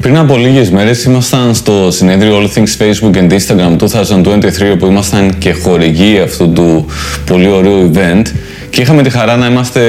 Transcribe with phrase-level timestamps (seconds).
[0.00, 5.38] Πριν από λίγες μέρες ήμασταν στο συνέδριο All Things Facebook and Instagram 2023, όπου ήμασταν
[5.38, 6.86] και χορηγοί αυτού του
[7.26, 8.22] πολύ ωραίου event
[8.70, 9.80] και είχαμε τη χαρά να είμαστε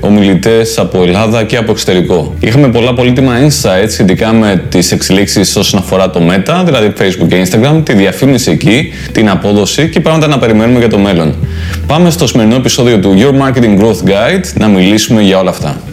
[0.00, 2.34] ομιλητές από Ελλάδα και από εξωτερικό.
[2.40, 7.46] Είχαμε πολλά πολύτιμα insights σχετικά με τις εξελίξεις όσον αφορά το Meta, δηλαδή Facebook και
[7.46, 11.34] Instagram, τη διαφήμιση εκεί, την απόδοση και πράγματα να περιμένουμε για το μέλλον.
[11.86, 15.91] Πάμε στο σημερινό επεισόδιο του Your Marketing Growth Guide να μιλήσουμε για όλα αυτά.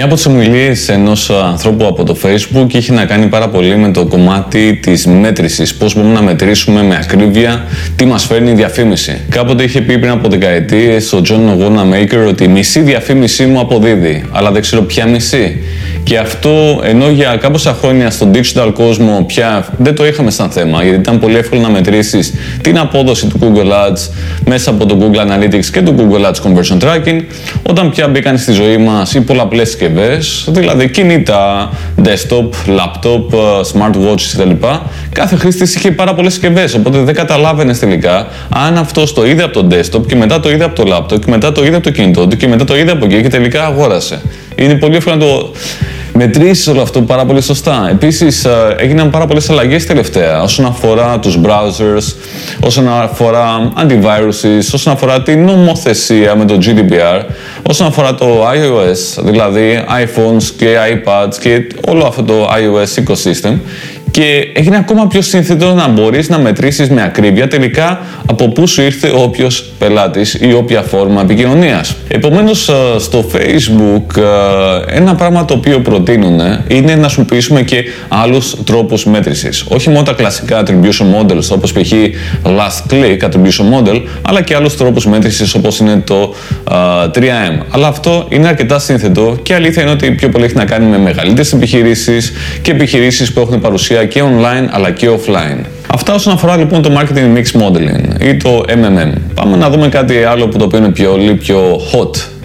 [0.00, 3.90] Μία από τις ομιλίες ενός ανθρώπου από το Facebook είχε να κάνει πάρα πολύ με
[3.90, 5.74] το κομμάτι της μέτρησης.
[5.74, 7.64] Πώς μπορούμε να μετρήσουμε με ακρίβεια
[7.96, 9.20] τι μας φέρνει η διαφήμιση.
[9.28, 14.50] Κάποτε είχε πει πριν από δεκαετίες ο John Wanamaker ότι μισή διαφήμιση μου αποδίδει, αλλά
[14.50, 15.58] δεν ξέρω ποια μισή.
[16.02, 20.82] Και αυτό ενώ για κάποια χρόνια στον digital κόσμο πια δεν το είχαμε σαν θέμα,
[20.82, 24.10] γιατί ήταν πολύ εύκολο να μετρήσεις την απόδοση του Google Ads
[24.46, 27.20] μέσα από το Google Analytics και το Google Ads Conversion Tracking,
[27.62, 31.70] όταν πια μπήκαν στη ζωή μας οι πολλαπλές συσκευές, δηλαδή κινητά,
[32.04, 33.26] desktop, laptop,
[33.72, 34.66] smartwatches κτλ.
[35.12, 39.62] Κάθε χρήστης είχε πάρα πολλές συσκευές, οπότε δεν καταλάβαινες τελικά αν αυτό το είδε από
[39.62, 41.90] το desktop και μετά το είδε από το laptop και μετά το είδε από το
[41.90, 44.20] κινητό του και μετά το είδε από εκεί και τελικά αγόρασε.
[44.60, 45.52] Είναι πολύ εύκολο να το
[46.12, 47.88] μετρήσεις όλο αυτό πάρα πολύ σωστά.
[47.90, 52.14] Επίσης, ε, έγιναν πάρα πολλές αλλαγές τελευταία όσον αφορά τους browsers,
[52.60, 57.24] όσον αφορά antiviruses, όσον αφορά την νομοθεσία με το GDPR,
[57.62, 63.54] όσον αφορά το iOS, δηλαδή iPhones και iPads και όλο αυτό το iOS ecosystem
[64.20, 68.82] και έγινε ακόμα πιο σύνθετο να μπορείς να μετρήσεις με ακρίβεια τελικά από πού σου
[68.82, 71.96] ήρθε ο όποιος πελάτης ή όποια φόρμα επικοινωνίας.
[72.08, 78.56] Επομένως ε, στο Facebook ε, ένα πράγμα το οποίο προτείνουν είναι να χρησιμοποιήσουμε και άλλους
[78.64, 79.64] τρόπους μέτρησης.
[79.68, 81.92] Όχι μόνο τα κλασικά attribution models όπως π.χ.
[82.44, 86.34] last click attribution model αλλά και άλλους τρόπους μέτρησης όπως είναι το
[87.14, 87.22] 3M.
[87.22, 90.86] Ε, αλλά αυτό είναι αρκετά σύνθετο και αλήθεια είναι ότι πιο πολύ έχει να κάνει
[90.86, 95.64] με μεγαλύτερες επιχειρήσεις και επιχειρήσεις που έχουν παρουσία και online αλλά και offline.
[95.92, 99.12] Αυτά όσον αφορά λοιπόν το Marketing Mix Modeling ή το MMM.
[99.34, 102.39] Πάμε να δούμε κάτι άλλο που το οποίο είναι πιο, πιο hot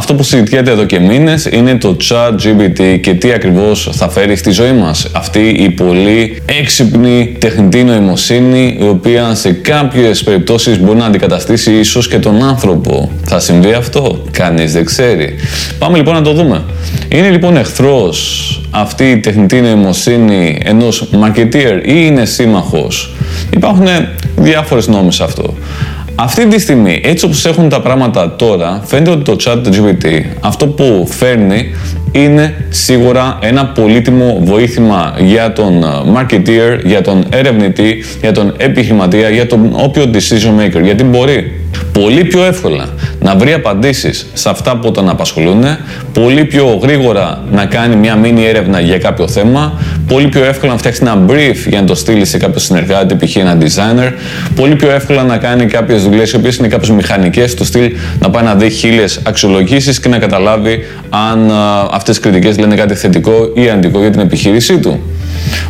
[0.00, 4.36] αυτό που συζητιέται εδώ και μήνες είναι το chat GPT και τι ακριβώς θα φέρει
[4.36, 5.08] στη ζωή μας.
[5.12, 12.08] Αυτή η πολύ έξυπνη τεχνητή νοημοσύνη, η οποία σε κάποιες περιπτώσεις μπορεί να αντικαταστήσει ίσως
[12.08, 13.10] και τον άνθρωπο.
[13.24, 15.34] Θα συμβεί αυτό, κανείς δεν ξέρει.
[15.78, 16.62] Πάμε λοιπόν να το δούμε.
[17.08, 23.14] Είναι λοιπόν εχθρός αυτή η τεχνητή νοημοσύνη ενός marketeer ή είναι σύμμαχος;
[23.50, 23.86] Υπάρχουν
[24.36, 25.54] διάφορες νόμοι σε αυτό.
[26.22, 30.66] Αυτή τη στιγμή, έτσι όπως έχουν τα πράγματα τώρα, φαίνεται ότι το chat GPT αυτό
[30.66, 31.74] που φέρνει
[32.12, 35.86] είναι σίγουρα ένα πολύτιμο βοήθημα για τον ε,
[36.16, 41.60] marketeer, για τον ερευνητή, για τον επιχειρηματία, για τον όποιο decision maker, γιατί μπορεί
[41.92, 42.86] πολύ πιο εύκολα
[43.20, 45.64] να βρει απαντήσεις σε αυτά που τον απασχολούν,
[46.12, 49.80] πολύ πιο γρήγορα να κάνει μια μίνι έρευνα για κάποιο θέμα,
[50.10, 53.36] πολύ πιο εύκολα να φτιάξει ένα brief για να το στείλει σε κάποιο συνεργάτη, π.χ.
[53.36, 54.12] ένα designer,
[54.54, 58.30] πολύ πιο εύκολα να κάνει κάποιες δουλειές οι οποίες είναι κάποιε μηχανικές, του στυλ να
[58.30, 60.78] πάει να δει χίλιες αξιολογήσεις και να καταλάβει
[61.08, 61.50] αν
[61.90, 65.00] αυτές οι κριτικές λένε κάτι θετικό ή αντικό για την επιχείρησή του.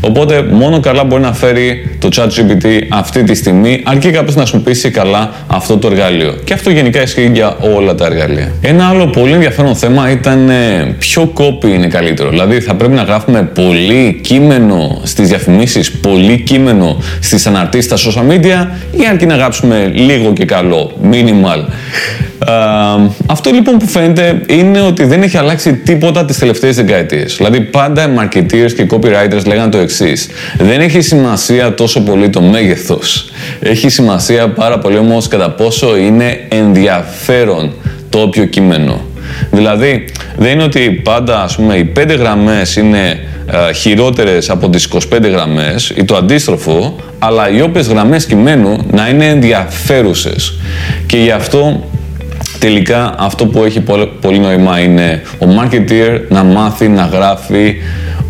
[0.01, 4.91] Οπότε μόνο καλά μπορεί να φέρει το ChatGPT αυτή τη στιγμή, αρκεί κάποιο να χρησιμοποιήσει
[4.91, 6.35] καλά αυτό το εργαλείο.
[6.45, 8.53] Και αυτό γενικά ισχύει για όλα τα εργαλεία.
[8.61, 12.29] Ένα άλλο πολύ ενδιαφέρον θέμα ήταν ε, ποιο copy είναι καλύτερο.
[12.29, 18.33] Δηλαδή θα πρέπει να γράφουμε πολύ κείμενο στις διαφημίσεις, πολύ κείμενο στις αναρτήσεις στα social
[18.33, 21.65] media ή αρκεί να γράψουμε λίγο και καλό, minimal
[23.27, 27.35] αυτό λοιπόν που φαίνεται είναι ότι δεν έχει αλλάξει τίποτα τις τελευταίες δεκαετίες.
[27.37, 30.29] Δηλαδή πάντα οι marketeers και οι copywriters λέγανε το εξής.
[30.59, 33.31] Δεν έχει σημασία τόσο πολύ το μέγεθος.
[33.61, 37.73] Έχει σημασία πάρα πολύ όμως κατά πόσο είναι ενδιαφέρον
[38.09, 39.10] το όποιο κείμενο.
[39.51, 40.05] Δηλαδή
[40.37, 43.21] δεν είναι ότι πάντα ας πούμε οι πέντε γραμμές είναι
[43.69, 49.09] ε, χειρότερες από τις 25 γραμμές ή το αντίστροφο, αλλά οι όποιες γραμμές κειμένου να
[49.09, 50.59] είναι ενδιαφέρουσες.
[51.07, 51.85] Και γι' αυτό
[52.59, 53.81] Τελικά αυτό που έχει
[54.21, 57.77] πολύ νόημα είναι ο marketer να μάθει να γράφει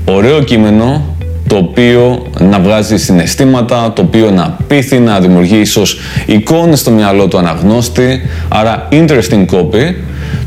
[0.04, 1.16] ωραίο κείμενο
[1.46, 7.28] το οποίο να βγάζει συναισθήματα, το οποίο να πείθει, να δημιουργεί ίσως εικόνες στο μυαλό
[7.28, 9.94] του αναγνώστη, άρα interesting copy.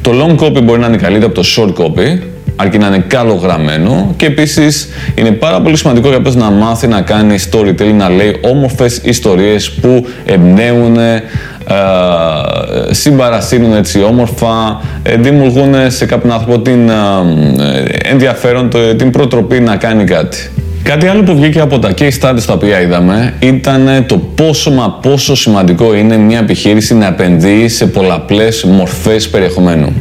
[0.01, 2.19] Το long copy μπορεί να είναι καλύτερο από το short copy,
[2.56, 7.35] αρκεί να είναι καλογραμμένο και επίσης είναι πάρα πολύ σημαντικό για να μάθει να κάνει
[7.51, 11.24] storytelling, να λέει όμορφες ιστορίες που εμπνέουν, ε,
[12.91, 16.94] συμπαρασύρουν έτσι όμορφα, ε, δημιουργούν σε κάποιον άνθρωπο την ε,
[18.03, 20.50] ενδιαφέρον, την προτροπή να κάνει κάτι.
[20.83, 24.91] Κάτι άλλο που βγήκε από τα case studies τα οποία είδαμε ήταν το πόσο μα
[25.01, 29.94] πόσο σημαντικό είναι μια επιχείρηση να επενδύει σε πολλαπλές μορφές περιεχομένου.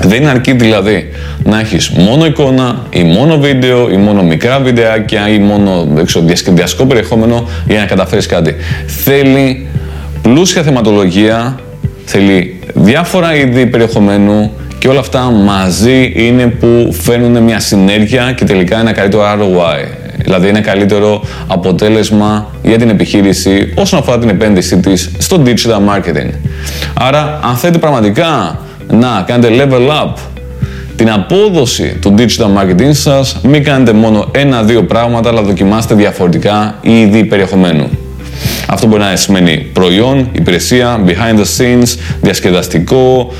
[0.00, 1.08] Δεν είναι αρκεί δηλαδή
[1.44, 5.86] να έχεις μόνο εικόνα ή μόνο βίντεο ή μόνο μικρά βιντεάκια ή μόνο
[6.24, 8.54] διασκεδαστικό περιεχόμενο για να καταφέρεις κάτι.
[8.86, 9.66] Θέλει
[10.22, 11.58] πλούσια θεματολογία,
[12.04, 18.80] θέλει διάφορα είδη περιεχομένου και όλα αυτά μαζί είναι που φέρνουν μια συνέργεια και τελικά
[18.80, 20.07] ένα καλύτερο ROI.
[20.22, 26.30] Δηλαδή ένα καλύτερο αποτέλεσμα για την επιχείρηση όσον αφορά την επένδυσή της στο digital marketing.
[26.94, 28.58] Άρα αν θέλετε πραγματικά
[28.90, 30.12] να κάνετε level up
[30.96, 37.24] την απόδοση του digital marketing σας, μην κάνετε μόνο ένα-δύο πράγματα, αλλά δοκιμάστε διαφορετικά είδη
[37.24, 37.88] περιεχομένου.
[38.68, 43.32] Αυτό μπορεί να σημαίνει προϊόν, υπηρεσία, behind the scenes, διασκεδαστικό,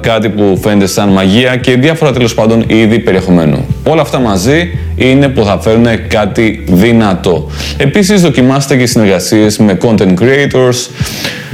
[0.00, 3.66] κάτι που φαίνεται σαν μαγεία και διάφορα τέλος πάντων είδη περιεχομένου.
[3.86, 7.50] Όλα αυτά μαζί είναι που θα φέρουν κάτι δυνατό.
[7.76, 10.88] Επίσης δοκιμάστε και συνεργασίες με content creators,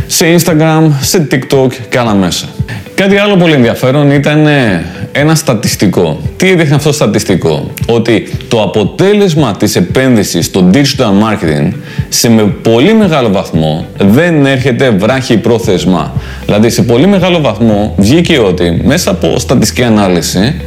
[0.06, 2.48] σε Instagram, σε TikTok και άλλα μέσα.
[2.94, 6.20] Κάτι άλλο πολύ ενδιαφέρον ήταν ε, ένα στατιστικό.
[6.36, 11.72] Τι έδειχνε αυτό το στατιστικό; Ότι το αποτέλεσμα της επένδυσης στο digital marketing
[12.08, 16.12] σε με πολύ μεγάλο βαθμό δεν έρχεται βράχη πρόθεσμα.
[16.44, 20.60] Δηλαδή σε πολύ μεγάλο βαθμό βγήκε ότι μέσα από στατιστική ανάλυση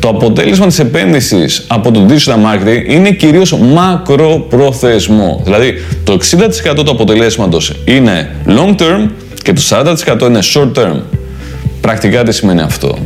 [0.00, 5.40] το αποτέλεσμα της επένδυσης από το digital marketing είναι κυρίως μακροπρόθεσμο.
[5.44, 5.74] Δηλαδή
[6.04, 6.18] το
[6.72, 9.08] 60% του αποτελέσματος είναι long term
[9.42, 11.00] και το 40% είναι short term.
[11.80, 12.98] Πρακτικά τι σημαίνει αυτό;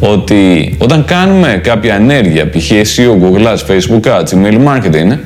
[0.00, 2.70] Ότι όταν κάνουμε κάποια ενέργεια, π.χ.
[2.70, 5.18] SEO, Google Ads, Facebook Ads, Email Marketing,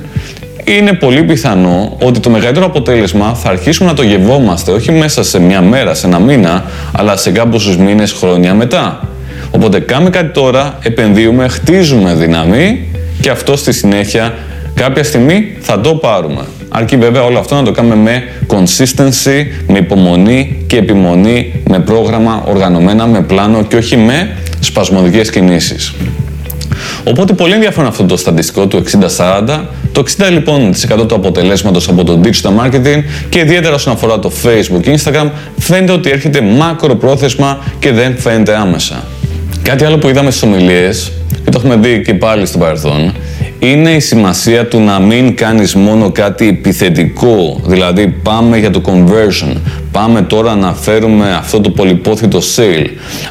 [0.65, 5.41] είναι πολύ πιθανό ότι το μεγαλύτερο αποτέλεσμα θα αρχίσουμε να το γευόμαστε όχι μέσα σε
[5.41, 9.09] μια μέρα, σε ένα μήνα, αλλά σε κάποιους μήνες, χρόνια μετά.
[9.51, 12.89] Οπότε κάνουμε κάτι τώρα, επενδύουμε, χτίζουμε δύναμη
[13.21, 14.35] και αυτό στη συνέχεια
[14.75, 16.43] κάποια στιγμή θα το πάρουμε.
[16.69, 22.45] Αρκεί βέβαια όλο αυτό να το κάνουμε με consistency, με υπομονή και επιμονή, με πρόγραμμα
[22.47, 25.95] οργανωμένα, με πλάνο και όχι με σπασμωδικές κινήσεις.
[27.05, 28.83] Οπότε πολύ ενδιαφέρον αυτό το στατιστικό του
[29.17, 29.61] 60-40.
[29.93, 30.75] Το 60 λοιπόν
[31.07, 35.93] του αποτελέσματος από το digital marketing και ιδιαίτερα όσον αφορά το facebook και instagram φαίνεται
[35.93, 39.05] ότι έρχεται μακροπρόθεσμα και δεν φαίνεται άμεσα.
[39.71, 41.13] Κάτι άλλο που είδαμε στις ομιλίες
[41.45, 43.15] και το έχουμε δει και πάλι στο παρελθόν
[43.59, 49.57] είναι η σημασία του να μην κάνεις μόνο κάτι επιθετικό, δηλαδή πάμε για το conversion,
[49.93, 52.87] πάμε τώρα να φέρουμε αυτό το πολυπόθητο sale,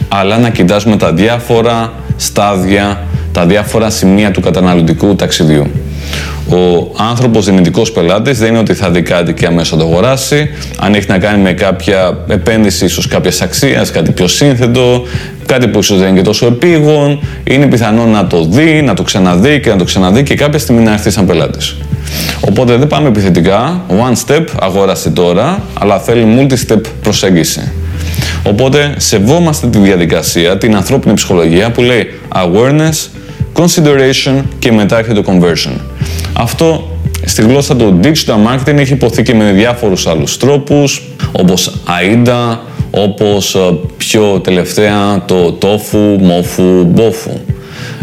[0.07, 5.67] αλλά να κοιτάζουμε τα διάφορα στάδια, τα διάφορα σημεία του καταναλωτικού ταξιδιού.
[6.49, 10.49] Ο άνθρωπος δυνητικός πελάτης δεν είναι ότι θα δει κάτι και αμέσως το αγοράσει.
[10.79, 15.03] Αν έχει να κάνει με κάποια επένδυση, ίσως κάποια αξία, κάτι πιο σύνθετο,
[15.49, 19.03] κάτι που ίσως δεν είναι και τόσο επίγον, είναι πιθανό να το δει, να το
[19.03, 21.75] ξαναδεί και να το ξαναδεί και κάποια στιγμή να έρθει σαν πελάτης.
[22.39, 27.71] Οπότε δεν πάμε επιθετικά, one step, αγόρασε τώρα, αλλά θέλει multi-step προσέγγιση.
[28.43, 33.07] Οπότε σεβόμαστε τη διαδικασία, την ανθρώπινη ψυχολογία που λέει awareness,
[33.53, 35.79] consideration και μετά έρχεται το conversion.
[36.33, 41.01] Αυτό στη γλώσσα του digital marketing έχει υποθεί και με διάφορους άλλους τρόπους,
[41.31, 42.57] όπως AIDA,
[42.91, 43.59] όπως ε,
[43.97, 47.31] πιο τελευταία το tofu, mofu, bofu.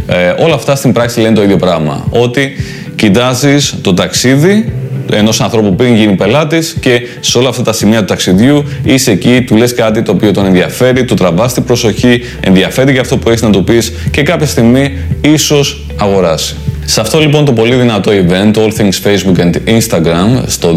[0.07, 2.07] Ε, όλα αυτά στην πράξη λένε το ίδιο πράγμα.
[2.11, 2.53] Ότι
[2.97, 4.73] κοιτάζεις το ταξίδι
[5.13, 9.43] ενός ανθρώπου πριν γίνει πελάτης και σε όλα αυτά τα σημεία του ταξιδιού είσαι εκεί,
[9.47, 13.29] του λες κάτι το οποίο τον ενδιαφέρει, του τραβάς την προσοχή, ενδιαφέρει για αυτό που
[13.29, 16.57] έχεις να του πεις και κάποια στιγμή ίσως αγοράσει.
[16.89, 20.75] Σε αυτό λοιπόν το πολύ δυνατό event, All Things Facebook and Instagram, στο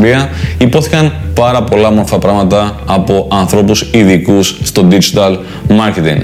[0.00, 0.28] 2023,
[0.58, 5.36] υπόθηκαν πάρα πολλά μορφά πράγματα από ανθρώπους ειδικούς στο digital
[5.68, 6.22] marketing.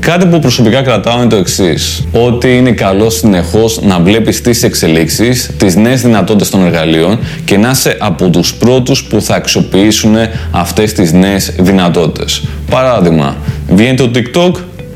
[0.00, 5.50] Κάτι που προσωπικά κρατάω είναι το εξής: ότι είναι καλό συνεχώς να βλέπεις τις εξελίξεις,
[5.58, 10.14] τις νέες δυνατότητες των εργαλείων και να είσαι από τους πρώτους που θα αξιοποιήσουν
[10.50, 12.42] αυτές τις νέες δυνατότητες.
[12.70, 13.36] Παράδειγμα,
[13.68, 14.52] βγαίνει το TikTok,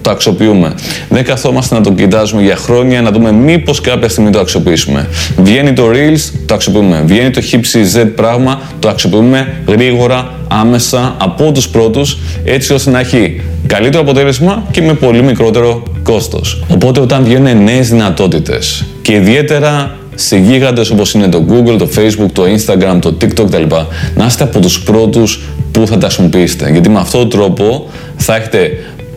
[0.06, 0.74] το αξιοποιούμε.
[1.08, 5.08] Δεν καθόμαστε να το κοιτάζουμε για χρόνια να δούμε μήπως κάποια στιγμή το αξιοποιήσουμε.
[5.36, 7.02] Βγαίνει το Reels, το αξιοποιούμε.
[7.06, 13.40] Βγαίνει το HipCZ πράγμα, το αξιοποιούμε γρήγορα, άμεσα, από τους πρώτους, έτσι ώστε να έχει
[13.66, 16.64] καλύτερο αποτέλεσμα και με πολύ μικρότερο κόστος.
[16.68, 22.30] Οπότε όταν βγαίνουν νέες δυνατότητες και ιδιαίτερα σε γίγαντες όπως είναι το Google, το Facebook,
[22.32, 23.74] το Instagram, το TikTok κτλ.
[24.14, 25.40] Να είστε από τους πρώτους
[25.72, 26.70] που θα τα χρησιμοποιήσετε.
[26.70, 28.70] Γιατί με αυτόν τον τρόπο θα έχετε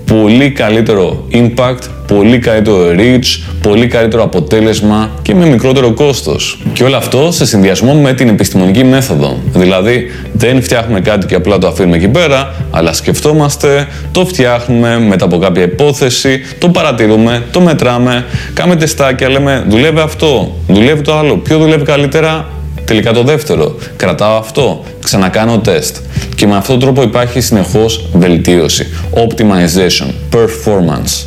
[0.09, 6.59] πολύ καλύτερο impact, πολύ καλύτερο reach, πολύ καλύτερο αποτέλεσμα και με μικρότερο κόστος.
[6.73, 9.37] Και όλο αυτό σε συνδυασμό με την επιστημονική μέθοδο.
[9.53, 15.25] Δηλαδή δεν φτιάχνουμε κάτι και απλά το αφήνουμε εκεί πέρα, αλλά σκεφτόμαστε, το φτιάχνουμε μετά
[15.25, 21.37] από κάποια υπόθεση, το παρατηρούμε, το μετράμε, κάνουμε τεστάκια, λέμε δουλεύει αυτό, δουλεύει το άλλο,
[21.37, 22.49] ποιο δουλεύει καλύτερα,
[22.85, 23.75] τελικά το δεύτερο.
[23.95, 25.95] Κρατάω αυτό, ξανακάνω τεστ.
[26.39, 28.87] Και με αυτόν τον τρόπο υπάρχει συνεχώς βελτίωση.
[29.13, 31.25] Optimization, performance.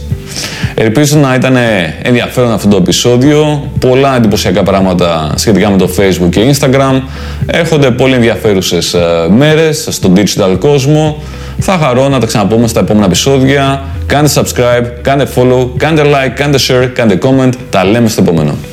[0.74, 1.56] Ελπίζω να ήταν
[2.02, 3.70] ενδιαφέρον αυτό το επεισόδιο.
[3.78, 7.00] Πολλά εντυπωσιακά πράγματα σχετικά με το Facebook και Instagram.
[7.46, 9.00] Έρχονται πολύ ενδιαφέρουσες ε,
[9.30, 11.22] μέρες στο digital κόσμο.
[11.58, 13.82] Θα χαρώ να τα ξαναπούμε στα επόμενα επεισόδια.
[14.06, 17.52] Κάντε subscribe, κάντε follow, κάντε like, κάντε share, κάντε comment.
[17.70, 18.56] Τα λέμε στο επόμενο.